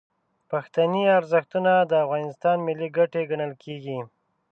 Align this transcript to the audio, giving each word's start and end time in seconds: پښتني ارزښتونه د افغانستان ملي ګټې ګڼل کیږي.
پښتني 0.51 1.03
ارزښتونه 1.17 1.71
د 1.91 1.91
افغانستان 2.03 2.57
ملي 2.67 2.89
ګټې 2.97 3.21
ګڼل 3.31 3.51
کیږي. 3.63 3.99